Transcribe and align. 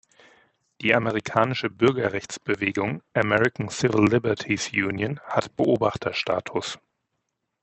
Die 0.81 0.95
amerikanische 0.95 1.69
Bürgerrechtsbewegung 1.69 3.03
American 3.13 3.69
Civil 3.69 4.07
Liberties 4.11 4.71
Union 4.73 5.19
hat 5.19 5.55
Beobachterstatus. 5.55 6.79